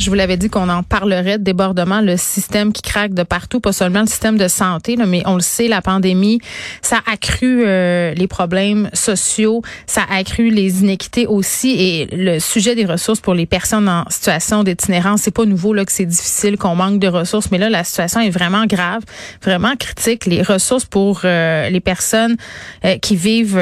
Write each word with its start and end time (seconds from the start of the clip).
Je 0.00 0.08
vous 0.08 0.16
l'avais 0.16 0.38
dit 0.38 0.48
qu'on 0.48 0.70
en 0.70 0.82
parlerait 0.82 1.36
de 1.36 1.44
débordement, 1.44 2.00
le 2.00 2.16
système 2.16 2.72
qui 2.72 2.80
craque 2.80 3.12
de 3.12 3.22
partout, 3.22 3.60
pas 3.60 3.74
seulement 3.74 4.00
le 4.00 4.06
système 4.06 4.38
de 4.38 4.48
santé, 4.48 4.96
là, 4.96 5.04
mais 5.04 5.22
on 5.26 5.34
le 5.34 5.42
sait, 5.42 5.68
la 5.68 5.82
pandémie, 5.82 6.40
ça 6.80 7.02
a 7.06 7.12
accru 7.12 7.64
euh, 7.66 8.14
les 8.14 8.26
problèmes 8.26 8.88
sociaux, 8.94 9.60
ça 9.86 10.00
a 10.10 10.16
accru 10.16 10.48
les 10.48 10.80
inéquités 10.80 11.26
aussi, 11.26 11.72
et 11.78 12.08
le 12.12 12.38
sujet 12.38 12.74
des 12.74 12.86
ressources 12.86 13.20
pour 13.20 13.34
les 13.34 13.44
personnes 13.44 13.90
en 13.90 14.06
situation 14.08 14.64
d'itinérance, 14.64 15.20
c'est 15.20 15.34
pas 15.34 15.44
nouveau 15.44 15.74
là 15.74 15.84
que 15.84 15.92
c'est 15.92 16.06
difficile, 16.06 16.56
qu'on 16.56 16.76
manque 16.76 16.98
de 16.98 17.08
ressources, 17.08 17.50
mais 17.50 17.58
là 17.58 17.68
la 17.68 17.84
situation 17.84 18.20
est 18.20 18.30
vraiment 18.30 18.64
grave, 18.64 19.02
vraiment 19.44 19.76
critique. 19.78 20.24
Les 20.24 20.40
ressources 20.40 20.86
pour 20.86 21.20
euh, 21.24 21.68
les 21.68 21.80
personnes 21.80 22.38
euh, 22.86 22.96
qui 22.96 23.16
vivent, 23.16 23.60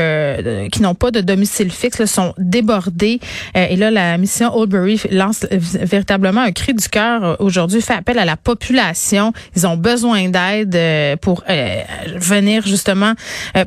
qui 0.71 0.83
n'ont 0.83 0.95
pas 0.95 1.11
de 1.11 1.21
domicile 1.21 1.73
fixe, 1.73 1.99
là, 1.99 2.07
sont 2.07 2.33
débordées. 2.39 3.19
et 3.57 3.75
là, 3.75 3.91
la 3.91 4.17
mission 4.19 4.57
Oldbury 4.57 5.01
lance 5.11 5.45
véritablement 5.51 6.28
un 6.37 6.53
cri 6.53 6.75
du 6.75 6.89
cœur 6.89 7.25
euh, 7.25 7.37
aujourd'hui, 7.39 7.81
fait 7.81 7.95
appel 7.95 8.19
à 8.19 8.25
la 8.25 8.37
population. 8.37 9.33
Ils 9.57 9.67
ont 9.67 9.77
besoin 9.77 10.29
d'aide 10.29 10.75
euh, 10.75 11.17
pour 11.17 11.43
euh, 11.49 11.81
venir 12.17 12.67
justement 12.67 13.15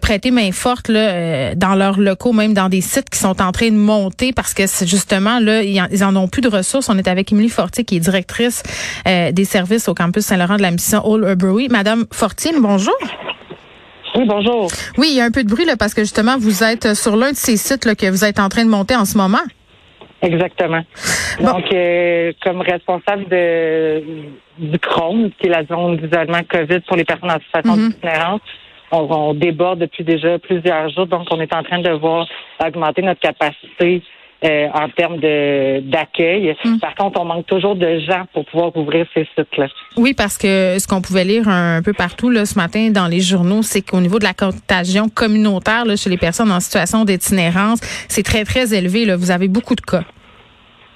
prêter 0.01 0.31
main 0.31 0.51
forte 0.51 0.89
là, 0.89 1.55
dans 1.55 1.75
leurs 1.75 1.99
locaux, 1.99 2.33
même 2.33 2.53
dans 2.53 2.69
des 2.69 2.81
sites 2.81 3.09
qui 3.09 3.19
sont 3.19 3.41
en 3.41 3.51
train 3.51 3.69
de 3.69 3.75
monter 3.75 4.33
parce 4.33 4.53
que 4.53 4.67
c'est 4.67 4.87
justement 4.87 5.39
là, 5.39 5.63
ils 5.63 6.03
en, 6.03 6.15
ont 6.15 6.27
plus 6.27 6.41
de 6.41 6.47
ressources. 6.47 6.89
On 6.89 6.97
est 6.97 7.07
avec 7.07 7.31
Émilie 7.31 7.49
Fortier 7.49 7.83
qui 7.83 7.97
est 7.97 7.99
directrice 7.99 8.63
des 9.05 9.45
services 9.45 9.87
au 9.87 9.93
campus 9.93 10.25
Saint-Laurent 10.25 10.57
de 10.57 10.61
la 10.61 10.71
mission 10.71 11.05
Old 11.05 11.23
Urbury. 11.23 11.67
Madame 11.69 12.05
Fortier, 12.11 12.51
bonjour. 12.59 12.95
Oui, 14.15 14.25
bonjour. 14.27 14.69
Oui, 14.97 15.07
il 15.11 15.17
y 15.17 15.21
a 15.21 15.25
un 15.25 15.31
peu 15.31 15.43
de 15.43 15.49
bruit 15.49 15.65
là 15.65 15.77
parce 15.77 15.93
que 15.93 16.01
justement 16.01 16.37
vous 16.37 16.63
êtes 16.63 16.93
sur 16.95 17.15
l'un 17.15 17.31
de 17.31 17.37
ces 17.37 17.57
sites 17.57 17.85
là, 17.85 17.95
que 17.95 18.09
vous 18.09 18.25
êtes 18.25 18.39
en 18.39 18.49
train 18.49 18.65
de 18.65 18.69
monter 18.69 18.95
en 18.95 19.05
ce 19.05 19.17
moment. 19.17 19.39
Exactement. 20.21 20.83
Donc, 21.39 21.73
euh, 21.73 22.31
comme 22.43 22.61
responsable 22.61 23.27
de 23.27 24.03
du 24.57 24.77
Chrome, 24.79 25.31
qui 25.39 25.47
est 25.47 25.49
la 25.49 25.65
zone 25.65 25.97
d'isolement 25.97 26.41
COVID 26.47 26.81
pour 26.81 26.97
les 26.97 27.05
personnes 27.05 27.31
en 27.31 27.39
situation 27.39 27.75
mm 27.75 27.89
d'itinérance, 27.89 28.41
on, 28.91 29.33
déborde 29.33 29.79
depuis 29.79 30.03
déjà 30.03 30.37
plusieurs 30.37 30.89
jours. 30.89 31.07
Donc, 31.07 31.27
on 31.31 31.39
est 31.39 31.53
en 31.53 31.63
train 31.63 31.79
de 31.79 31.91
voir 31.91 32.27
augmenter 32.63 33.01
notre 33.01 33.21
capacité 33.21 34.03
euh, 34.43 34.67
en 34.73 34.89
termes 34.89 35.17
de 35.19 35.81
d'accueil. 35.81 36.55
Mhm. 36.63 36.79
Par 36.79 36.95
contre, 36.95 37.19
on 37.19 37.25
manque 37.25 37.45
toujours 37.45 37.75
de 37.75 37.99
gens 37.99 38.25
pour 38.33 38.45
pouvoir 38.45 38.75
ouvrir 38.75 39.05
ces 39.13 39.27
sites-là. 39.35 39.67
Oui, 39.97 40.13
parce 40.13 40.37
que 40.37 40.77
ce 40.79 40.87
qu'on 40.87 41.01
pouvait 41.01 41.23
lire 41.23 41.47
un 41.47 41.81
peu 41.81 41.93
partout 41.93 42.29
là, 42.29 42.45
ce 42.45 42.57
matin 42.57 42.89
dans 42.89 43.07
les 43.07 43.19
journaux, 43.19 43.61
c'est 43.61 43.81
qu'au 43.81 43.99
niveau 43.99 44.19
de 44.19 44.23
la 44.23 44.33
contagion 44.33 45.09
communautaire 45.09 45.85
là, 45.85 45.95
chez 45.95 46.09
les 46.09 46.17
personnes 46.17 46.51
en 46.51 46.59
situation 46.59 47.05
d'itinérance, 47.05 47.81
c'est 48.07 48.23
très, 48.23 48.43
très 48.43 48.73
élevé. 48.73 49.05
Là. 49.05 49.15
Vous 49.15 49.31
avez 49.31 49.47
beaucoup 49.47 49.75
de 49.75 49.81
cas. 49.81 50.03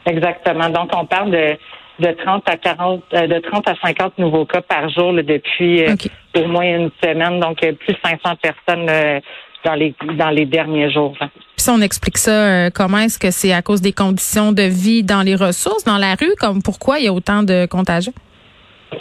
Exactement. 0.05 0.69
Donc, 0.69 0.91
on 0.95 1.05
parle 1.05 1.31
de 1.31 1.57
de 1.99 2.11
30 2.11 2.43
à 2.49 2.57
40, 2.57 3.03
euh, 3.13 3.27
de 3.27 3.39
30 3.39 3.67
à 3.69 3.75
50 3.81 4.17
nouveaux 4.17 4.45
cas 4.45 4.61
par 4.61 4.89
jour 4.89 5.13
depuis 5.13 5.83
euh, 5.83 5.95
au 6.37 6.47
moins 6.47 6.65
une 6.65 6.91
semaine. 7.03 7.39
Donc, 7.39 7.63
euh, 7.63 7.73
plus 7.73 7.93
de 7.93 7.99
500 8.03 8.35
personnes 8.41 9.21
dans 9.65 9.73
les 9.73 9.93
dans 10.17 10.29
les 10.29 10.45
derniers 10.45 10.89
jours. 10.91 11.15
Puis 11.19 11.63
si 11.65 11.69
on 11.69 11.81
explique 11.81 12.17
ça, 12.17 12.69
comment 12.71 12.99
est-ce 12.99 13.19
que 13.19 13.31
c'est 13.31 13.51
à 13.51 13.61
cause 13.61 13.81
des 13.81 13.93
conditions 13.93 14.51
de 14.51 14.63
vie 14.63 15.03
dans 15.03 15.21
les 15.21 15.35
ressources, 15.35 15.83
dans 15.83 15.97
la 15.97 16.15
rue, 16.15 16.33
comme 16.39 16.61
pourquoi 16.61 16.99
il 16.99 17.05
y 17.05 17.07
a 17.07 17.13
autant 17.13 17.43
de 17.43 17.65
contagions? 17.65 18.13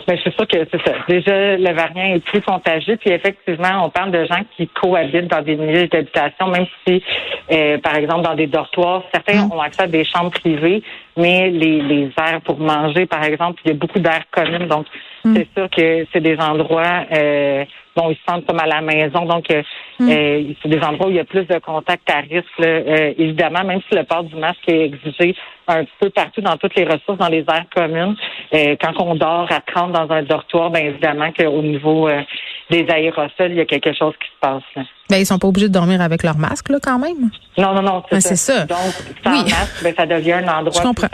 Ben, 0.06 0.18
c'est 0.22 0.34
sûr 0.34 0.46
que 0.46 0.58
c'est 0.70 0.82
ça. 0.84 0.92
Déjà, 1.08 1.56
le 1.56 1.72
variant 1.72 2.14
est 2.14 2.24
plus 2.24 2.40
contagieux. 2.40 2.96
Puis 2.96 3.10
effectivement, 3.10 3.84
on 3.84 3.90
parle 3.90 4.10
de 4.10 4.24
gens 4.24 4.42
qui 4.56 4.68
cohabitent 4.68 5.28
dans 5.28 5.42
des 5.42 5.56
milieux 5.56 5.86
d'habitation, 5.88 6.48
même 6.48 6.66
si, 6.86 7.02
euh, 7.50 7.78
par 7.78 7.94
exemple, 7.96 8.22
dans 8.22 8.34
des 8.34 8.46
dortoirs, 8.46 9.02
certains 9.12 9.46
mmh. 9.46 9.52
ont 9.52 9.60
accès 9.60 9.82
à 9.82 9.86
des 9.86 10.04
chambres 10.04 10.30
privées, 10.30 10.82
mais 11.16 11.50
les, 11.50 11.80
les 11.80 12.10
aires 12.18 12.40
pour 12.44 12.58
manger, 12.58 13.06
par 13.06 13.22
exemple, 13.24 13.60
il 13.64 13.68
y 13.68 13.70
a 13.72 13.76
beaucoup 13.76 14.00
d'aires 14.00 14.24
communes. 14.30 14.66
Donc, 14.66 14.86
mmh. 15.24 15.34
c'est 15.36 15.48
sûr 15.56 15.70
que 15.70 16.06
c'est 16.12 16.20
des 16.20 16.38
endroits 16.38 17.04
euh, 17.12 17.64
bon, 17.96 18.10
ils 18.10 18.16
se 18.16 18.22
sentent 18.28 18.46
comme 18.46 18.60
à 18.60 18.66
la 18.66 18.80
maison. 18.80 19.24
Donc, 19.24 19.50
euh, 19.50 19.62
mmh. 20.00 20.54
c'est 20.62 20.68
des 20.68 20.80
endroits 20.80 21.06
où 21.06 21.10
il 21.10 21.16
y 21.16 21.20
a 21.20 21.24
plus 21.24 21.44
de 21.44 21.58
contacts 21.58 22.10
à 22.10 22.20
risque. 22.20 23.18
évidemment, 23.18 23.64
même 23.64 23.80
si 23.88 23.96
le 23.96 24.04
port 24.04 24.24
du 24.24 24.36
masque 24.36 24.68
est 24.68 24.86
exigé 24.86 25.34
un 25.68 25.84
peu 26.00 26.10
partout 26.10 26.40
dans 26.40 26.56
toutes 26.56 26.74
les 26.74 26.84
ressources, 26.84 27.18
dans 27.18 27.28
les 27.28 27.44
aires 27.48 27.66
communes. 27.74 28.16
Euh, 28.54 28.76
quand 28.80 28.92
on 29.00 29.14
dort 29.14 29.50
à 29.50 29.60
30 29.60 29.92
dans 29.92 30.10
un 30.10 30.22
dortoir, 30.22 30.70
bien 30.70 30.82
évidemment 30.82 31.32
qu'au 31.32 31.62
niveau 31.62 32.08
euh, 32.08 32.22
des 32.70 32.86
aérosols, 32.88 33.50
il 33.50 33.56
y 33.56 33.60
a 33.60 33.64
quelque 33.64 33.92
chose 33.92 34.14
qui 34.20 34.28
se 34.28 34.40
passe. 34.40 34.62
Là. 34.76 34.82
Ben, 35.10 35.18
ils 35.18 35.26
sont 35.26 35.38
pas 35.38 35.48
obligés 35.48 35.68
de 35.68 35.72
dormir 35.72 36.00
avec 36.00 36.22
leur 36.22 36.38
masque, 36.38 36.70
là, 36.70 36.78
quand 36.82 36.98
même. 36.98 37.30
Non, 37.56 37.72
non, 37.72 37.82
non, 37.82 38.02
c'est 38.10 38.32
ah, 38.32 38.36
ça. 38.36 38.64
Donc, 38.64 38.78
sans 39.22 39.42
masque, 39.42 39.82
ben, 39.82 39.94
ça 39.96 40.06
devient 40.06 40.32
un 40.32 40.48
endroit 40.48 40.72
Je 40.74 40.80
comprends. 40.80 41.08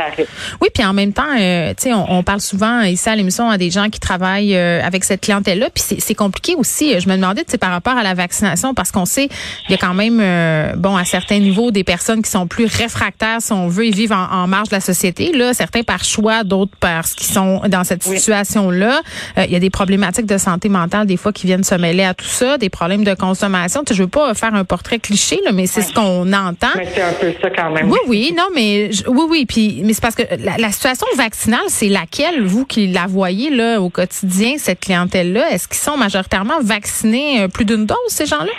Oui, 0.61 0.69
puis 0.73 0.85
en 0.85 0.95
même 0.95 1.13
temps, 1.13 1.23
euh, 1.39 1.71
tu 1.71 1.83
sais, 1.83 1.93
on, 1.93 2.11
on, 2.11 2.23
parle 2.23 2.41
souvent 2.41 2.81
ici 2.83 3.09
à 3.09 3.17
l'émission 3.17 3.51
à 3.51 3.59
des 3.59 3.71
gens 3.71 3.91
qui 3.91 4.01
travaillent 4.01 4.57
euh, 4.57 4.81
avec 4.83 5.05
cette 5.05 5.21
clientèle-là, 5.21 5.69
puis 5.75 5.99
c'est 5.99 6.15
compliqué 6.15 6.55
aussi. 6.55 6.99
Je 6.99 7.09
me 7.09 7.17
demandais, 7.17 7.45
tu 7.45 7.51
sais, 7.51 7.59
par 7.59 7.73
rapport 7.73 7.97
à 7.97 8.03
la 8.03 8.15
vaccination, 8.15 8.75
parce 8.75 8.93
qu'on 8.93 9.05
sait, 9.05 9.29
il 9.69 9.73
y 9.73 9.75
a 9.75 9.77
quand 9.77 9.93
même, 9.93 10.19
euh, 10.21 10.75
bon, 10.77 10.97
à 10.97 11.05
certains 11.05 11.41
niveaux, 11.41 11.73
des 11.73 11.85
personnes 11.85 12.23
qui 12.23 12.31
sont 12.31 12.47
plus 12.47 12.67
réfractaires, 12.67 13.43
si 13.43 13.53
on 13.53 13.69
veut, 13.69 13.87
ils 13.87 13.95
vivent 13.95 14.13
en, 14.13 14.47
marge 14.47 14.69
de 14.69 14.77
la 14.77 14.81
société. 14.81 15.33
Là, 15.33 15.53
certains 15.53 15.83
par 15.83 16.05
choix, 16.05 16.45
d'autres 16.45 16.73
parce 16.81 17.13
qu'ils 17.13 17.33
sont 17.33 17.61
dans 17.69 17.85
cette 17.85 18.03
situation-là. 18.03 19.01
il 19.37 19.51
y 19.51 19.57
a 19.57 19.61
des 19.61 19.71
problématiques 19.71 20.27
de 20.27 20.39
santé 20.39 20.69
mentale 20.69 21.07
des 21.07 21.17
fois 21.17 21.33
qui 21.33 21.47
viennent 21.47 21.65
se 21.65 21.75
mêler 21.75 22.05
à 22.05 22.15
tout 22.15 22.25
ça, 22.25 22.57
des 22.57 22.71
problèmes 22.71 23.05
de 23.05 23.15
consommation. 23.15 23.80
Je 23.91 24.03
veux 24.03 24.09
pas 24.09 24.35
faire 24.35 24.55
un 24.55 24.65
portrait 24.65 24.99
cliché, 24.99 25.41
là, 25.45 25.53
mais 25.53 25.67
c'est 25.67 25.83
ce 25.83 25.93
qu'on 25.93 26.33
entend. 26.33 26.69
Mais 26.77 26.89
c'est 26.95 27.03
un 27.03 27.13
peu 27.13 27.33
ça 27.41 27.51
quand 27.51 27.71
même. 27.71 27.91
Oui, 27.91 27.99
oui, 28.07 28.35
non, 28.37 28.49
mais 28.55 28.91
oui, 29.07 29.25
oui. 29.29 29.47
Puis, 29.47 29.83
mais 29.85 29.93
c'est 29.93 30.03
parce 30.03 30.15
que 30.15 30.23
la, 30.39 30.71
situation 30.71 31.07
vaccinale, 31.17 31.61
c'est 31.69 31.89
laquelle, 31.89 32.45
vous 32.45 32.65
qui 32.65 32.87
la 32.87 33.07
voyez 33.07 33.51
là 33.51 33.81
au 33.81 33.91
quotidien, 33.91 34.55
cette 34.59 34.81
clientèle-là, 34.81 35.51
est-ce 35.51 35.69
qu'ils 35.69 35.79
sont 35.79 35.97
majoritairement 35.97 36.61
vaccinés 36.63 37.43
euh, 37.43 37.49
plus 37.49 37.65
d'une 37.65 37.87
dose, 37.87 37.97
ces 38.09 38.27
gens-là? 38.27 38.53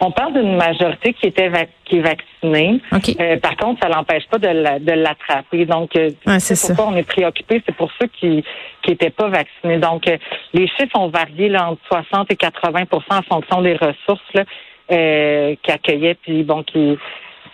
On 0.00 0.12
parle 0.12 0.34
d'une 0.34 0.56
majorité 0.56 1.12
qui 1.12 1.26
était 1.26 1.50
qui 1.84 1.98
est 1.98 2.00
vaccinée. 2.00 2.80
Euh, 3.20 3.36
par 3.38 3.56
contre, 3.56 3.80
ça 3.82 3.88
l'empêche 3.88 4.26
pas 4.28 4.38
de 4.38 4.92
l'attraper. 4.92 5.66
Donc, 5.66 5.96
euh, 5.96 6.10
c'est 6.38 6.68
pourquoi 6.68 6.92
on 6.92 6.96
est 6.96 7.02
préoccupé. 7.02 7.62
C'est 7.66 7.74
pour 7.74 7.90
ceux 8.00 8.06
qui 8.06 8.44
qui 8.82 8.92
étaient 8.92 9.10
pas 9.10 9.28
vaccinés. 9.28 9.78
Donc, 9.78 10.06
euh, 10.06 10.16
les 10.52 10.68
chiffres 10.68 10.96
ont 10.96 11.08
varié 11.08 11.48
là, 11.48 11.70
entre 11.70 11.80
60 11.88 12.30
et 12.30 12.36
80% 12.36 13.02
en 13.10 13.22
fonction 13.22 13.62
des 13.62 13.74
ressources 13.74 14.32
là, 14.34 14.44
qui 14.88 15.70
accueillaient. 15.70 16.14
Puis 16.14 16.44
bon, 16.44 16.62
qui 16.62 16.96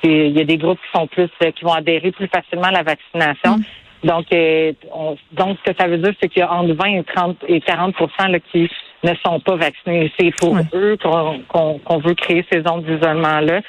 il 0.03 0.37
y 0.37 0.41
a 0.41 0.45
des 0.45 0.59
groupes 0.59 0.79
qui 0.81 0.99
sont 0.99 1.07
plus 1.07 1.31
qui 1.57 1.65
vont 1.65 1.73
adhérer 1.73 2.13
plus 2.13 2.29
facilement 2.29 2.69
à 2.69 2.73
la 2.73 2.83
vaccination. 2.83 3.57
Mm. 3.57 4.07
Donc, 4.07 4.27
donc, 5.33 5.57
ce 5.65 5.73
que 5.73 5.77
ça 5.79 5.89
veut 5.89 5.97
dire, 5.97 6.13
c'est 6.21 6.29
qu'il 6.29 6.41
y 6.41 6.43
a 6.43 6.53
entre 6.53 6.75
20 6.75 6.85
et 6.99 7.05
30 7.05 7.37
et 7.49 7.61
40 7.63 7.95
là, 8.29 8.39
qui 8.53 8.69
ne 9.05 9.15
sont 9.25 9.41
pas 9.41 9.57
vaccinés. 9.57 10.13
C'est 10.19 10.35
pour 10.37 10.57
eux 10.75 10.97
qu'on 11.49 11.99
veut 11.99 12.15
créer 12.15 12.45
ces 12.51 12.63
zones 12.63 12.83
d'isolement-là. 12.83 13.61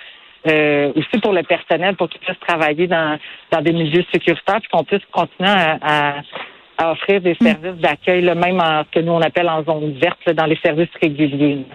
Euh, 0.48 0.92
aussi 0.96 1.20
pour 1.24 1.34
le 1.34 1.42
personnel, 1.42 1.96
pour 1.96 2.08
qu'ils 2.08 2.22
puissent 2.22 2.40
travailler 2.40 2.86
dans, 2.86 3.18
dans 3.52 3.62
des 3.62 3.74
milieux 3.74 4.06
sécuritaires, 4.14 4.60
puis 4.62 4.70
qu'on 4.72 4.84
puisse 4.84 5.02
continuer 5.12 5.50
à, 5.50 6.22
à 6.78 6.92
offrir 6.92 7.22
des 7.22 7.36
hmm. 7.40 7.46
services 7.46 7.82
d'accueil, 7.82 8.24
même 8.24 8.60
en 8.60 8.84
ce 8.84 9.00
que 9.00 9.04
nous 9.04 9.14
on 9.14 9.22
appelle 9.22 9.50
en 9.50 9.64
zone 9.64 9.94
verte, 9.94 10.30
dans 10.32 10.46
les 10.46 10.58
services 10.58 10.90
réguliers. 11.02 11.66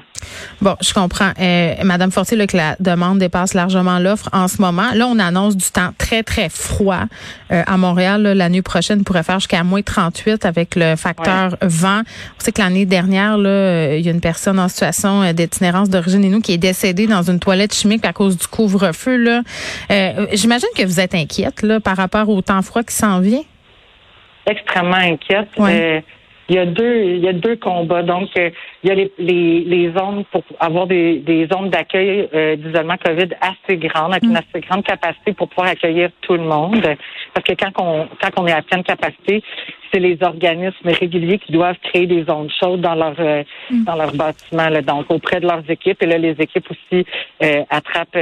Bon, 0.62 0.76
je 0.82 0.92
comprends. 0.92 1.30
Euh, 1.40 1.74
Madame 1.84 2.10
Fortier, 2.10 2.36
là, 2.36 2.46
que 2.46 2.56
la 2.56 2.76
demande 2.80 3.18
dépasse 3.18 3.54
largement 3.54 3.98
l'offre 3.98 4.28
en 4.32 4.46
ce 4.46 4.60
moment. 4.60 4.90
Là, 4.94 5.06
on 5.06 5.18
annonce 5.18 5.56
du 5.56 5.70
temps 5.70 5.90
très, 5.96 6.22
très 6.22 6.48
froid 6.50 7.04
euh, 7.50 7.62
à 7.66 7.76
Montréal. 7.78 8.22
la 8.22 8.48
nuit 8.50 8.60
prochaine 8.60 9.02
pourrait 9.02 9.22
faire 9.22 9.40
jusqu'à 9.40 9.64
moins 9.64 9.80
38 9.80 10.44
avec 10.44 10.76
le 10.76 10.96
facteur 10.96 11.56
vent. 11.62 12.02
On 12.38 12.44
sait 12.44 12.52
que 12.52 12.60
l'année 12.60 12.84
dernière, 12.84 13.38
là, 13.38 13.48
euh, 13.48 13.96
il 13.98 14.04
y 14.04 14.08
a 14.08 14.12
une 14.12 14.20
personne 14.20 14.58
en 14.58 14.68
situation 14.68 15.22
euh, 15.22 15.32
d'itinérance 15.32 15.88
d'origine 15.88 16.24
et 16.24 16.28
nous 16.28 16.40
qui 16.40 16.52
est 16.52 16.58
décédée 16.58 17.06
dans 17.06 17.22
une 17.22 17.40
toilette 17.40 17.74
chimique 17.74 18.04
à 18.04 18.12
cause 18.12 18.36
du 18.36 18.46
couvre-feu. 18.46 19.16
Là. 19.16 19.42
J'imagine 20.32 20.68
que 20.76 20.84
vous 20.84 21.00
êtes 21.00 21.14
inquiète 21.14 21.62
là, 21.62 21.80
par 21.80 21.96
rapport 21.96 22.28
au 22.28 22.42
temps 22.42 22.62
froid 22.62 22.82
qui 22.82 22.94
s'en 22.94 23.20
vient 23.20 23.42
extrêmement 24.46 24.96
inquiète. 24.96 25.48
Euh, 25.58 26.00
il 26.50 26.56
y 26.56 26.58
a 26.58 26.66
deux, 26.66 27.02
il 27.04 27.24
y 27.24 27.28
a 27.28 27.32
deux 27.32 27.54
combats. 27.54 28.02
Donc, 28.02 28.28
euh, 28.36 28.50
il 28.82 28.88
y 28.88 28.90
a 28.90 28.94
les, 28.96 29.12
les, 29.18 29.60
les, 29.60 29.92
zones 29.92 30.24
pour 30.32 30.42
avoir 30.58 30.88
des, 30.88 31.20
des 31.20 31.46
zones 31.46 31.70
d'accueil 31.70 32.28
euh, 32.34 32.56
d'isolement 32.56 32.96
COVID 32.96 33.28
assez 33.40 33.76
grandes, 33.76 34.10
avec 34.12 34.24
une 34.24 34.32
mm. 34.32 34.36
assez 34.36 34.60
grande 34.68 34.82
capacité 34.82 35.32
pour 35.32 35.48
pouvoir 35.48 35.68
accueillir 35.68 36.10
tout 36.22 36.34
le 36.34 36.42
monde. 36.42 36.84
Parce 37.32 37.46
que 37.46 37.52
quand 37.52 37.72
on, 37.78 38.08
quand 38.20 38.30
on 38.36 38.46
est 38.46 38.52
à 38.52 38.62
pleine 38.62 38.82
capacité, 38.82 39.42
c'est 39.92 40.00
les 40.00 40.18
organismes 40.22 40.88
réguliers 40.88 41.38
qui 41.38 41.52
doivent 41.52 41.78
créer 41.82 42.06
des 42.06 42.24
zones 42.24 42.50
chaudes 42.60 42.80
dans 42.80 42.94
leur 42.94 43.14
mm. 43.18 43.84
dans 43.84 43.96
leur 43.96 44.12
bâtiment, 44.14 44.68
donc 44.82 45.10
auprès 45.10 45.40
de 45.40 45.46
leurs 45.46 45.68
équipes. 45.68 46.02
Et 46.02 46.06
là, 46.06 46.18
les 46.18 46.36
équipes 46.38 46.68
aussi 46.70 47.06
attrapent 47.70 48.14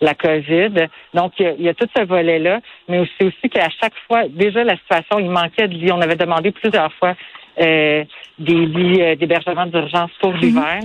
la 0.00 0.14
COVID. 0.14 0.88
Donc, 1.14 1.32
il 1.38 1.62
y, 1.62 1.68
a, 1.68 1.74
tout 1.74 1.86
ce 1.96 2.02
volet-là, 2.02 2.60
mais 2.88 3.04
c'est 3.18 3.26
aussi 3.26 3.48
qu'à 3.48 3.68
chaque 3.80 3.94
fois, 4.06 4.26
déjà 4.28 4.64
la 4.64 4.76
situation, 4.76 5.18
il 5.18 5.30
manquait 5.30 5.68
de 5.68 5.74
lits. 5.74 5.92
On 5.92 6.00
avait 6.00 6.16
demandé 6.16 6.50
plusieurs 6.50 6.92
fois 6.94 7.14
des 7.58 8.06
lits 8.38 9.16
d'hébergement 9.16 9.66
d'urgence 9.66 10.10
pour 10.20 10.32
mhm. 10.32 10.40
l'hiver. 10.40 10.80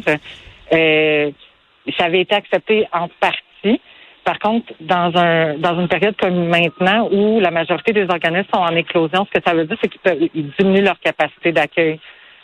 ça 1.98 2.06
avait 2.06 2.22
été 2.22 2.36
accepté 2.36 2.88
en 2.94 3.08
partie. 3.20 3.82
Par 4.28 4.40
contre, 4.40 4.74
dans 4.82 5.10
un 5.16 5.58
dans 5.58 5.80
une 5.80 5.88
période 5.88 6.14
comme 6.20 6.50
maintenant 6.50 7.08
où 7.10 7.40
la 7.40 7.50
majorité 7.50 7.94
des 7.94 8.08
organismes 8.10 8.50
sont 8.54 8.60
en 8.60 8.76
éclosion, 8.76 9.26
ce 9.26 9.40
que 9.40 9.42
ça 9.48 9.54
veut 9.56 9.64
dire, 9.64 9.78
c'est 9.82 9.88
qu'ils 9.88 10.52
diminuent 10.60 10.84
leur 10.84 11.00
capacité 11.00 11.54
d'accueil. 11.54 11.98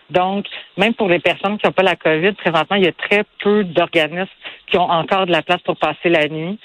Donc, 0.10 0.46
même 0.78 0.94
pour 0.94 1.08
les 1.08 1.20
personnes 1.20 1.58
qui 1.58 1.66
n'ont 1.66 1.74
pas 1.74 1.84
la 1.84 1.96
COVID, 1.96 2.34
présentement, 2.34 2.76
il 2.76 2.84
y 2.84 2.88
a 2.88 2.92
très 2.92 3.24
peu 3.42 3.64
d'organismes 3.64 4.28
qui 4.68 4.78
ont 4.78 4.90
encore 4.90 5.26
de 5.26 5.32
la 5.32 5.42
place 5.42 5.62
pour 5.64 5.78
passer 5.78 6.10
la 6.10 6.28
nuit. 6.28 6.58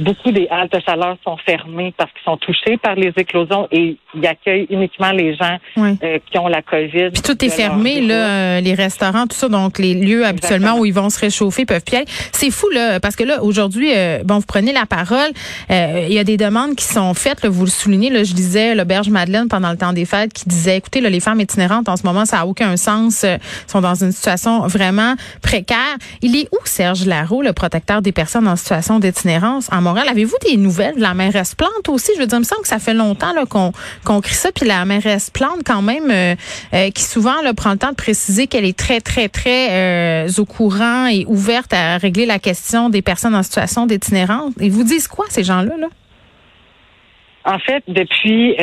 Beaucoup 0.00 0.32
des 0.32 0.48
haltes 0.50 0.76
chaleur 0.84 1.16
sont 1.22 1.36
fermées 1.36 1.94
parce 1.96 2.10
qu'ils 2.12 2.24
sont 2.24 2.36
touchés 2.36 2.76
par 2.76 2.94
les 2.94 3.12
éclosions 3.16 3.68
et 3.70 3.96
ils 4.14 4.26
accueillent 4.26 4.66
uniquement 4.70 5.12
les 5.12 5.34
gens 5.36 5.58
euh, 5.78 6.18
qui 6.30 6.38
ont 6.38 6.48
la 6.48 6.62
COVID. 6.62 7.10
Puis 7.12 7.22
tout 7.22 7.44
est 7.44 7.50
fermé, 7.50 8.00
là, 8.00 8.14
euh, 8.14 8.60
les 8.60 8.74
restaurants, 8.74 9.26
tout 9.26 9.36
ça, 9.36 9.48
donc 9.48 9.78
les 9.78 9.94
lieux 9.94 10.24
habituellement 10.24 10.78
où 10.78 10.86
ils 10.86 10.94
vont 10.94 11.10
se 11.10 11.20
réchauffer 11.20 11.64
peuvent 11.64 11.84
plus 11.84 11.96
aller. 11.96 12.06
C'est 12.32 12.50
fou, 12.50 12.68
là, 12.70 13.00
parce 13.00 13.16
que 13.16 13.24
là, 13.24 13.42
aujourd'hui, 13.42 13.92
euh, 13.94 14.22
bon, 14.24 14.38
vous 14.38 14.46
prenez 14.46 14.72
la 14.72 14.86
parole, 14.86 15.30
il 15.70 16.12
y 16.12 16.18
a 16.18 16.24
des 16.24 16.36
demandes 16.36 16.74
qui 16.74 16.84
sont 16.84 17.14
faites, 17.14 17.42
là, 17.42 17.48
vous 17.48 17.64
le 17.64 17.70
soulignez, 17.70 18.10
là, 18.10 18.24
je 18.24 18.32
disais, 18.32 18.74
l'auberge 18.74 19.08
Madeleine 19.08 19.48
pendant 19.48 19.70
le 19.70 19.76
temps 19.76 19.92
des 19.92 20.04
fêtes 20.04 20.32
qui 20.32 20.48
disait, 20.48 20.78
écoutez, 20.78 21.00
là, 21.00 21.10
les 21.10 21.20
femmes 21.20 21.40
itinérantes 21.40 21.88
en 21.88 21.96
ce 21.96 22.04
moment, 22.04 22.24
ça 22.24 22.40
a 22.40 22.46
aucun 22.46 22.76
sens, 22.76 22.81
sont 22.82 23.80
dans 23.80 23.94
une 23.94 24.12
situation 24.12 24.66
vraiment 24.66 25.14
précaire. 25.40 25.96
Il 26.20 26.36
est 26.36 26.48
où 26.52 26.58
Serge 26.64 27.06
Larreau, 27.06 27.42
le 27.42 27.52
protecteur 27.52 28.02
des 28.02 28.12
personnes 28.12 28.48
en 28.48 28.56
situation 28.56 28.98
d'itinérance 28.98 29.68
en 29.72 29.80
Montréal? 29.80 30.06
Avez-vous 30.08 30.36
des 30.44 30.56
nouvelles? 30.56 30.96
De 30.96 31.00
la 31.00 31.14
mairesse 31.14 31.54
Plante 31.54 31.88
aussi? 31.88 32.12
Je 32.16 32.20
veux 32.20 32.26
dire, 32.26 32.38
il 32.38 32.40
me 32.40 32.44
semble 32.44 32.62
que 32.62 32.68
ça 32.68 32.78
fait 32.78 32.94
longtemps 32.94 33.32
qu'on 34.04 34.20
crie 34.20 34.34
ça, 34.34 34.50
puis 34.52 34.66
la 34.66 34.84
mairesse 34.84 35.30
Plante 35.30 35.60
quand 35.64 35.82
même, 35.82 36.10
euh, 36.10 36.34
euh, 36.74 36.90
qui 36.90 37.02
souvent 37.02 37.36
prend 37.56 37.72
le 37.72 37.78
temps 37.78 37.90
de 37.90 37.96
préciser 37.96 38.46
qu'elle 38.46 38.64
est 38.64 38.76
très, 38.76 39.00
très, 39.00 39.28
très 39.28 39.68
euh, 39.70 40.28
au 40.38 40.44
courant 40.44 41.06
et 41.06 41.24
ouverte 41.26 41.72
à 41.72 41.98
régler 41.98 42.26
la 42.26 42.38
question 42.38 42.88
des 42.88 43.02
personnes 43.02 43.34
en 43.34 43.42
situation 43.42 43.86
d'itinérance. 43.86 44.52
Ils 44.60 44.72
vous 44.72 44.84
disent 44.84 45.08
quoi, 45.08 45.26
ces 45.28 45.44
gens-là? 45.44 45.76
Là? 45.78 45.88
En 47.44 47.58
fait, 47.58 47.82
depuis 47.88 48.54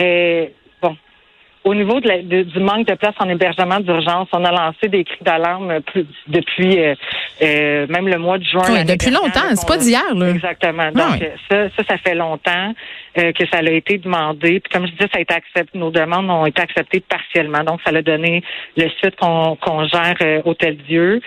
au 1.70 1.76
niveau 1.76 2.00
de 2.00 2.42
du 2.42 2.60
manque 2.60 2.88
de 2.88 2.96
place 2.96 3.14
en 3.20 3.30
hébergement 3.30 3.80
d'urgence, 3.80 4.28
on 4.34 4.44
a 4.44 4.52
lancé 4.52 4.88
des 4.88 5.04
cris 5.04 5.20
d'alarme 5.22 5.80
depuis 6.28 6.80
euh, 6.80 6.96
euh, 7.44 7.86
même 7.88 8.08
le 8.08 8.18
mois 8.18 8.40
de 8.40 8.44
juin. 8.44 8.64
Oui, 8.70 8.84
depuis 8.86 9.12
longtemps, 9.12 9.54
c'est 9.54 9.68
pas 9.68 9.78
d'hier. 9.78 10.16
Là. 10.16 10.30
Exactement. 10.30 10.92
Donc 10.92 11.24
ça, 11.50 11.70
ça, 11.70 11.84
ça 11.88 11.98
fait 11.98 12.16
longtemps 12.16 12.74
euh, 13.20 13.32
que 13.34 13.46
ça 13.52 13.60
a 13.60 13.70
été 13.70 14.00
demandé. 14.00 14.60
Puis 14.60 14.72
comme 14.74 14.88
je 14.88 14.92
disais, 14.94 15.10
ça 15.12 15.20
a 15.20 15.22
été 15.22 15.34
accepté. 15.36 15.78
Nos 15.78 15.92
demandes 15.92 16.30
ont 16.32 16.48
été 16.48 16.60
acceptées 16.60 17.02
partiellement. 17.02 17.64
Donc 17.64 17.82
ça 17.86 17.96
a 17.96 18.02
donné 18.02 18.44
le 18.76 18.90
site 19.02 19.16
qu'on 19.18 19.86
gère 19.86 20.18
Hôtel 20.46 20.78
Dieu. 20.78 21.22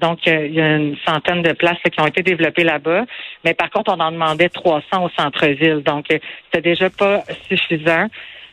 donc 0.00 0.26
il 0.26 0.52
y 0.52 0.60
a 0.60 0.76
une 0.76 0.96
centaine 1.06 1.42
de 1.42 1.52
places 1.52 1.78
qui 1.84 2.00
ont 2.00 2.06
été 2.06 2.22
développées 2.22 2.64
là-bas. 2.64 3.04
Mais 3.44 3.54
par 3.54 3.70
contre, 3.70 3.92
on 3.96 4.00
en 4.00 4.10
demandait 4.10 4.48
300 4.48 4.82
au 5.04 5.10
centre-ville. 5.16 5.82
Donc 5.84 6.06
c'était 6.08 6.70
déjà 6.70 6.90
pas 6.90 7.22
suffisant. 7.48 8.08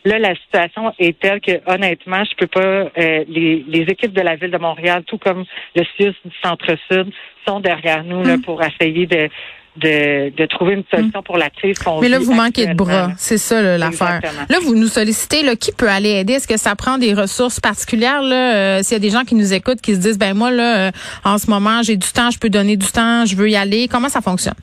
Là, 0.05 0.19
la 0.19 0.35
situation 0.35 0.93
est 0.99 1.17
telle 1.19 1.39
que 1.39 1.61
honnêtement, 1.65 2.23
je 2.23 2.35
peux 2.37 2.47
pas. 2.47 2.59
Euh, 2.61 3.23
les, 3.27 3.63
les, 3.67 3.81
équipes 3.83 4.13
de 4.13 4.21
la 4.21 4.35
ville 4.35 4.51
de 4.51 4.57
Montréal, 4.57 5.03
tout 5.05 5.17
comme 5.17 5.45
le 5.75 5.83
CIUS 5.95 6.15
du 6.25 6.31
Centre-Sud, 6.43 7.11
sont 7.47 7.59
derrière 7.59 8.03
nous 8.03 8.23
là, 8.23 8.37
mm. 8.37 8.41
pour 8.41 8.61
essayer 8.63 9.05
de 9.05 9.29
de, 9.75 10.29
de, 10.35 10.45
trouver 10.45 10.73
une 10.73 10.83
solution 10.91 11.19
mm. 11.19 11.23
pour 11.23 11.37
la 11.37 11.49
crise 11.49 11.79
qu'on 11.79 11.99
Mais 11.99 12.09
là, 12.09 12.19
vous 12.19 12.33
manquez 12.33 12.67
de 12.67 12.73
bras. 12.73 13.09
C'est 13.17 13.37
ça 13.37 13.77
l'affaire. 13.77 14.21
Là, 14.49 14.57
vous 14.61 14.75
nous 14.75 14.87
sollicitez, 14.87 15.43
là, 15.43 15.55
qui 15.55 15.71
peut 15.71 15.89
aller 15.89 16.09
aider? 16.09 16.33
Est-ce 16.33 16.47
que 16.47 16.57
ça 16.57 16.75
prend 16.75 16.97
des 16.97 17.13
ressources 17.13 17.59
particulières? 17.59 18.21
Là, 18.21 18.55
euh, 18.55 18.83
S'il 18.83 18.93
y 18.93 18.97
a 18.97 18.99
des 18.99 19.09
gens 19.09 19.23
qui 19.23 19.35
nous 19.35 19.53
écoutent, 19.53 19.81
qui 19.81 19.95
se 19.95 19.99
disent, 19.99 20.19
ben 20.19 20.35
moi, 20.35 20.51
là, 20.51 20.87
euh, 20.87 20.91
en 21.23 21.37
ce 21.37 21.49
moment, 21.49 21.81
j'ai 21.81 21.97
du 21.97 22.07
temps, 22.11 22.29
je 22.29 22.37
peux 22.37 22.49
donner 22.49 22.77
du 22.77 22.87
temps, 22.87 23.25
je 23.25 23.35
veux 23.35 23.49
y 23.49 23.55
aller. 23.55 23.87
Comment 23.87 24.09
ça 24.09 24.21
fonctionne? 24.21 24.53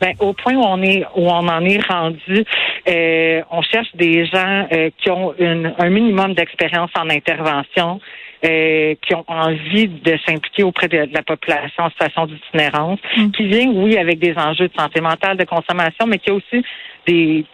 Ben, 0.00 0.14
au 0.20 0.32
point 0.32 0.54
où 0.54 0.62
on 0.62 0.82
est 0.82 1.04
où 1.16 1.28
on 1.28 1.48
en 1.48 1.64
est 1.64 1.84
rendu, 1.86 2.44
euh, 2.88 3.42
on 3.50 3.62
cherche 3.62 3.88
des 3.94 4.26
gens 4.26 4.68
euh, 4.72 4.90
qui 4.98 5.10
ont 5.10 5.34
une, 5.38 5.74
un 5.78 5.88
minimum 5.88 6.34
d'expérience 6.34 6.90
en 6.98 7.08
intervention, 7.08 8.00
euh, 8.44 8.94
qui 9.00 9.14
ont 9.14 9.24
envie 9.26 9.88
de 9.88 10.18
s'impliquer 10.26 10.64
auprès 10.64 10.88
de, 10.88 11.08
la 11.10 11.22
population 11.22 11.84
en 11.84 11.90
situation 11.90 12.26
d'itinérance, 12.26 12.98
mm. 13.16 13.30
qui 13.30 13.46
viennent, 13.46 13.82
oui, 13.82 13.96
avec 13.96 14.18
des 14.18 14.34
enjeux 14.36 14.68
de 14.68 14.74
santé 14.74 15.00
mentale, 15.00 15.38
de 15.38 15.44
consommation, 15.44 16.06
mais 16.06 16.18
qui 16.18 16.30
a 16.30 16.34
aussi 16.34 16.64
des 17.06 17.44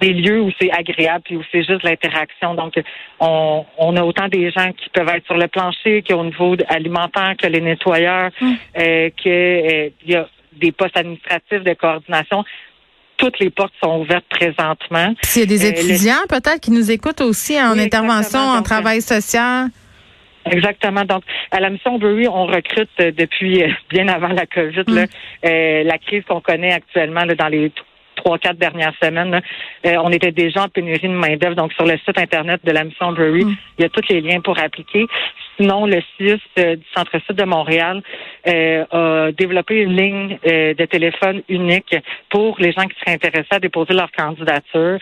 des 0.00 0.14
lieux 0.14 0.40
où 0.40 0.50
c'est 0.60 0.72
agréable 0.72 1.22
puis 1.24 1.36
où 1.36 1.42
c'est 1.52 1.62
juste 1.62 1.84
l'interaction. 1.84 2.54
Donc, 2.54 2.74
on, 3.20 3.64
on, 3.78 3.96
a 3.96 4.02
autant 4.02 4.26
des 4.26 4.50
gens 4.50 4.72
qui 4.72 4.88
peuvent 4.90 5.08
être 5.08 5.24
sur 5.26 5.36
le 5.36 5.46
plancher, 5.46 6.02
qui 6.02 6.12
au 6.12 6.24
niveau 6.24 6.56
alimentaire, 6.68 7.34
que 7.38 7.46
les 7.46 7.60
nettoyeurs, 7.60 8.30
mm. 8.40 8.52
euh, 8.78 9.10
que 9.10 9.92
il 10.04 10.10
y 10.10 10.16
a 10.16 10.26
des 10.60 10.72
postes 10.72 10.96
administratifs 10.96 11.62
de 11.62 11.74
coordination. 11.74 12.44
Toutes 13.16 13.38
les 13.38 13.50
portes 13.50 13.74
sont 13.82 14.00
ouvertes 14.00 14.24
présentement. 14.28 15.14
S'il 15.22 15.42
y 15.42 15.44
a 15.44 15.46
des 15.46 15.64
euh, 15.66 15.70
étudiants 15.70 16.26
peut-être 16.28 16.60
qui 16.60 16.70
nous 16.70 16.90
écoutent 16.90 17.20
aussi 17.20 17.60
en 17.60 17.78
intervention, 17.78 18.40
en 18.40 18.62
travail 18.62 19.00
social. 19.00 19.68
Exactement. 20.44 21.04
Donc, 21.04 21.22
à 21.52 21.60
la 21.60 21.70
mission 21.70 21.98
Bury, 21.98 22.26
on 22.26 22.46
recrute 22.46 22.90
euh, 23.00 23.12
depuis 23.12 23.62
euh, 23.62 23.68
bien 23.90 24.08
avant 24.08 24.28
la 24.28 24.46
COVID. 24.46 24.84
Là, 24.88 25.04
mm. 25.04 25.86
la 25.86 25.98
crise 25.98 26.24
qu'on 26.28 26.40
connaît 26.40 26.72
actuellement 26.72 27.24
là, 27.24 27.34
dans 27.36 27.48
les 27.48 27.70
trois, 28.22 28.38
quatre 28.38 28.58
dernières 28.58 28.94
semaines, 29.02 29.40
on 29.84 30.10
était 30.10 30.32
déjà 30.32 30.64
en 30.64 30.68
pénurie 30.68 31.08
de 31.08 31.14
main-d'œuvre. 31.14 31.56
Donc, 31.56 31.72
sur 31.72 31.84
le 31.84 31.96
site 31.98 32.18
Internet 32.18 32.60
de 32.64 32.70
la 32.70 32.84
mission 32.84 33.12
Bury, 33.12 33.44
mm. 33.44 33.56
il 33.78 33.82
y 33.82 33.84
a 33.84 33.88
tous 33.88 34.08
les 34.08 34.20
liens 34.20 34.40
pour 34.40 34.58
appliquer. 34.58 35.06
Sinon, 35.56 35.86
le 35.86 36.00
CIUS 36.16 36.40
euh, 36.58 36.76
du 36.76 36.84
Centre-Sud 36.94 37.36
de 37.36 37.44
Montréal 37.44 38.02
euh, 38.46 38.84
a 38.90 39.32
développé 39.32 39.82
une 39.82 39.96
ligne 39.96 40.38
euh, 40.46 40.74
de 40.74 40.84
téléphone 40.86 41.42
unique 41.48 41.94
pour 42.30 42.56
les 42.58 42.72
gens 42.72 42.86
qui 42.86 42.98
seraient 43.00 43.14
intéressés 43.14 43.48
à 43.50 43.58
déposer 43.58 43.94
leur 43.94 44.10
candidature, 44.12 44.98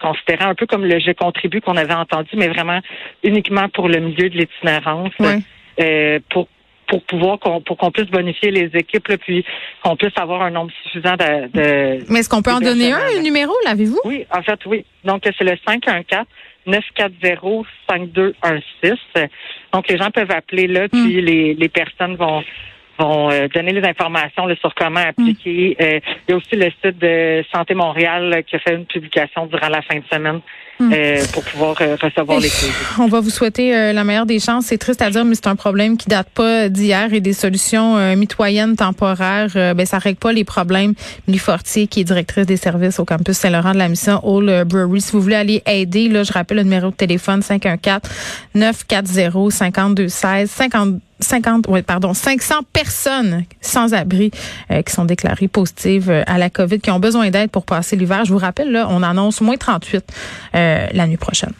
considérant 0.00 0.50
un 0.50 0.54
peu 0.54 0.66
comme 0.66 0.84
le 0.84 0.98
jeu 0.98 1.14
contribue 1.14 1.60
qu'on 1.60 1.76
avait 1.76 1.94
entendu, 1.94 2.30
mais 2.34 2.48
vraiment 2.48 2.80
uniquement 3.22 3.68
pour 3.68 3.88
le 3.88 3.98
milieu 4.00 4.28
de 4.28 4.36
l'itinérance, 4.36 5.12
pour 6.30 6.48
pour 6.90 7.02
pouvoir 7.04 7.38
qu'on 7.38 7.62
pour 7.62 7.78
qu'on 7.78 7.90
puisse 7.90 8.10
bonifier 8.10 8.50
les 8.50 8.70
équipes 8.74 9.16
puis 9.16 9.46
qu'on 9.82 9.96
puisse 9.96 10.12
avoir 10.16 10.42
un 10.42 10.50
nombre 10.50 10.70
suffisant 10.82 11.14
de, 11.14 12.12
Mais 12.12 12.20
est-ce 12.20 12.28
qu'on 12.28 12.42
peut 12.42 12.52
en 12.52 12.60
donner 12.60 12.92
un, 12.92 13.00
un 13.16 13.22
numéro, 13.22 13.54
l'avez-vous? 13.64 14.00
Oui, 14.04 14.26
en 14.30 14.42
fait 14.42 14.60
oui. 14.66 14.84
Donc 15.04 15.22
c'est 15.24 15.44
le 15.44 15.56
514 15.66 16.26
940-5216. 16.66 18.96
Donc, 19.72 19.88
les 19.88 19.96
gens 19.96 20.10
peuvent 20.10 20.30
appeler 20.30 20.66
là, 20.66 20.88
puis 20.88 21.00
hmm. 21.00 21.24
les, 21.24 21.54
les 21.54 21.68
personnes 21.68 22.16
vont 22.16 22.42
vont 23.00 23.30
euh, 23.30 23.48
donner 23.48 23.72
les 23.72 23.86
informations 23.88 24.46
sur 24.60 24.74
comment 24.74 25.00
appliquer. 25.00 25.76
Hmm. 25.78 25.82
Euh, 25.82 26.00
il 26.28 26.30
y 26.30 26.34
a 26.34 26.36
aussi 26.36 26.56
le 26.56 26.70
site 26.82 26.98
de 26.98 27.42
Santé 27.52 27.74
Montréal 27.74 28.42
qui 28.46 28.56
a 28.56 28.58
fait 28.58 28.74
une 28.74 28.86
publication 28.86 29.46
durant 29.46 29.68
la 29.68 29.82
fin 29.82 29.96
de 29.96 30.04
semaine 30.10 30.40
Hmm. 30.78 30.94
Euh, 30.94 31.22
pour 31.34 31.44
pouvoir 31.44 31.76
recevoir 31.76 32.40
les 32.40 32.48
crédits. 32.48 32.72
On 32.98 33.06
va 33.06 33.20
vous 33.20 33.28
souhaiter 33.28 33.92
la 33.92 34.02
meilleure 34.02 34.24
des 34.24 34.40
chances. 34.40 34.64
C'est 34.64 34.78
triste 34.78 35.02
à 35.02 35.10
dire, 35.10 35.26
mais 35.26 35.34
c'est 35.34 35.46
un 35.46 35.54
problème 35.54 35.98
qui 35.98 36.08
date 36.08 36.30
pas 36.30 36.70
d'hier 36.70 37.12
et 37.12 37.20
des 37.20 37.34
solutions 37.34 37.98
mitoyennes 38.16 38.76
temporaires, 38.76 39.50
ben 39.52 39.84
ça 39.84 39.98
règle 39.98 40.18
pas 40.18 40.32
les 40.32 40.44
problèmes. 40.44 40.94
Milly 41.28 41.38
Fortier, 41.38 41.86
qui 41.86 42.00
est 42.00 42.04
directrice 42.04 42.46
des 42.46 42.56
services 42.56 42.98
au 42.98 43.04
campus 43.04 43.36
Saint-Laurent 43.36 43.74
de 43.74 43.78
la 43.78 43.88
mission 43.90 44.22
All 44.24 44.64
Brewery. 44.64 45.02
Si 45.02 45.12
vous 45.12 45.20
voulez 45.20 45.36
aller 45.36 45.62
aider, 45.66 46.08
là, 46.08 46.22
je 46.22 46.32
rappelle 46.32 46.56
le 46.56 46.62
numéro 46.62 46.88
de 46.88 46.96
téléphone 46.96 47.42
514 47.42 48.00
940 48.54 49.52
5216 49.52 50.50
50 50.50 51.00
50, 51.24 51.66
oui, 51.68 51.82
pardon, 51.82 52.14
500 52.14 52.54
personnes 52.72 53.44
sans 53.60 53.94
abri 53.94 54.30
euh, 54.70 54.82
qui 54.82 54.92
sont 54.92 55.04
déclarées 55.04 55.48
positives 55.48 56.10
euh, 56.10 56.22
à 56.26 56.38
la 56.38 56.50
COVID, 56.50 56.80
qui 56.80 56.90
ont 56.90 57.00
besoin 57.00 57.30
d'aide 57.30 57.50
pour 57.50 57.64
passer 57.64 57.96
l'hiver. 57.96 58.24
Je 58.24 58.32
vous 58.32 58.38
rappelle, 58.38 58.72
là, 58.72 58.86
on 58.90 59.02
annonce 59.02 59.40
moins 59.40 59.56
38 59.56 60.04
euh, 60.54 60.86
la 60.92 61.06
nuit 61.06 61.16
prochaine. 61.16 61.52